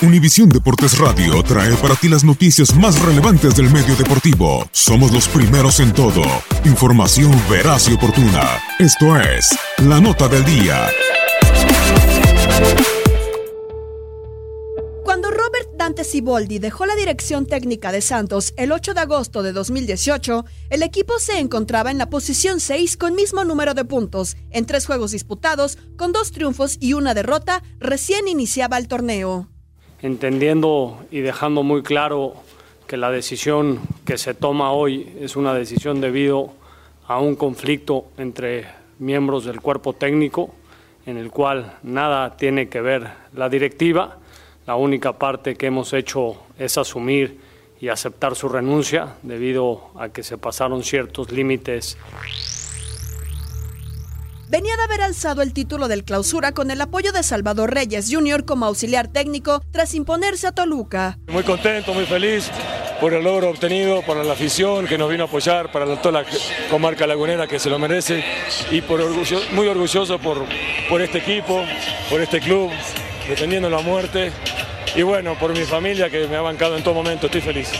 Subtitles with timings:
[0.00, 4.64] Univisión Deportes Radio trae para ti las noticias más relevantes del medio deportivo.
[4.70, 6.22] Somos los primeros en todo.
[6.64, 8.44] Información veraz y oportuna.
[8.78, 10.86] Esto es La Nota del Día.
[15.02, 19.50] Cuando Robert Dante Siboldi dejó la dirección técnica de Santos el 8 de agosto de
[19.50, 24.64] 2018, el equipo se encontraba en la posición 6 con mismo número de puntos, en
[24.64, 29.48] tres juegos disputados, con dos triunfos y una derrota, recién iniciaba el torneo
[30.02, 32.34] entendiendo y dejando muy claro
[32.86, 36.52] que la decisión que se toma hoy es una decisión debido
[37.06, 38.66] a un conflicto entre
[38.98, 40.54] miembros del cuerpo técnico
[41.06, 44.18] en el cual nada tiene que ver la directiva.
[44.66, 47.40] La única parte que hemos hecho es asumir
[47.80, 51.96] y aceptar su renuncia debido a que se pasaron ciertos límites
[54.48, 58.44] venía de haber alzado el título del clausura con el apoyo de Salvador Reyes Jr.
[58.44, 61.18] como auxiliar técnico tras imponerse a Toluca.
[61.28, 62.50] Muy contento, muy feliz
[63.00, 66.26] por el logro obtenido, por la afición que nos vino a apoyar, para toda la
[66.70, 68.24] comarca lagunera que se lo merece
[68.70, 70.44] y por orgullo, muy orgulloso por,
[70.88, 71.62] por este equipo,
[72.10, 72.70] por este club,
[73.28, 74.32] defendiendo la muerte
[74.96, 77.70] y bueno, por mi familia que me ha bancado en todo momento, estoy feliz.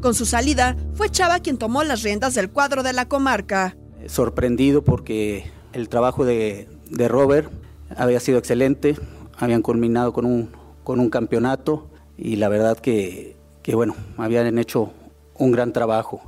[0.00, 3.76] Con su salida, fue Chava quien tomó las riendas del cuadro de la comarca.
[4.06, 7.50] Sorprendido porque el trabajo de, Robert
[7.96, 8.96] había sido excelente,
[9.36, 10.50] habían culminado con un,
[10.82, 14.92] con un campeonato y la verdad que, que, bueno, habían hecho
[15.34, 16.22] un gran trabajo.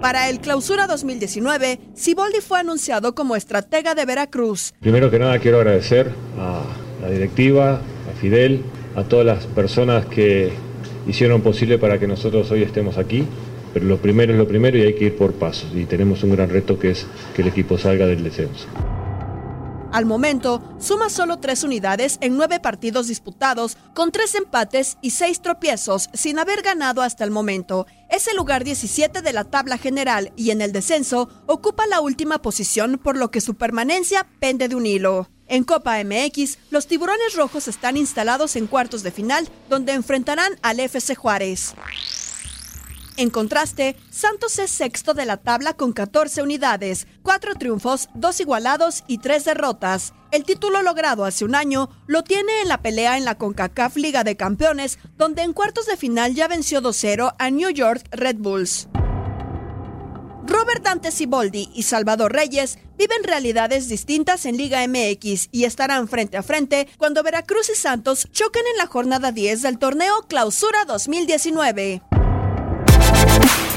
[0.00, 4.72] Para el Clausura 2019, Siboldi fue anunciado como estratega de Veracruz.
[4.80, 6.62] Primero que nada quiero agradecer a
[7.02, 8.62] la directiva, a Fidel,
[8.96, 10.52] a todas las personas que
[11.06, 13.26] hicieron posible para que nosotros hoy estemos aquí
[13.72, 15.70] pero lo primero es lo primero y hay que ir por pasos.
[15.74, 18.66] Y tenemos un gran reto que es que el equipo salga del descenso.
[19.92, 25.42] Al momento, suma solo tres unidades en nueve partidos disputados, con tres empates y seis
[25.42, 27.86] tropiezos, sin haber ganado hasta el momento.
[28.08, 32.40] Es el lugar 17 de la tabla general y en el descenso ocupa la última
[32.40, 35.28] posición, por lo que su permanencia pende de un hilo.
[35.46, 40.80] En Copa MX, los tiburones rojos están instalados en cuartos de final, donde enfrentarán al
[40.80, 41.74] FC Juárez.
[43.18, 49.04] En contraste, Santos es sexto de la tabla con 14 unidades, 4 triunfos, 2 igualados
[49.06, 50.14] y 3 derrotas.
[50.30, 54.24] El título logrado hace un año lo tiene en la pelea en la CONCACAF Liga
[54.24, 58.88] de Campeones, donde en cuartos de final ya venció 2-0 a New York Red Bulls.
[60.46, 66.36] Robert Dante Siboldi y Salvador Reyes viven realidades distintas en Liga MX y estarán frente
[66.36, 72.02] a frente cuando Veracruz y Santos choquen en la jornada 10 del torneo Clausura 2019.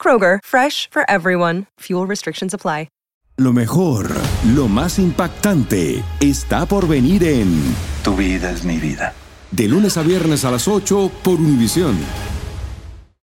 [0.00, 1.66] Kroger, fresh for everyone.
[1.80, 2.88] Fuel restrictions apply.
[3.40, 4.06] Lo mejor,
[4.54, 7.74] lo más impactante, está por venir en
[8.04, 9.14] Tu vida es mi vida.
[9.50, 11.96] De lunes a viernes a las 8 por Univisión.